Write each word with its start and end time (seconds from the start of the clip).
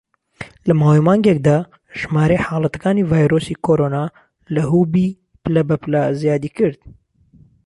لە 0.67 0.73
ماوەی 0.79 1.05
مانگێکدا، 1.07 1.57
ژمارەی 1.99 2.43
حاڵەتەکانی 2.47 3.07
ڤایرۆسی 3.11 3.59
کۆرۆنا 3.65 4.05
لە 4.53 4.61
هوبی 4.71 5.17
پلە 5.43 5.61
بە 5.69 5.75
پلە 5.83 6.03
زیادی 6.21 6.49
کرد. 6.57 6.79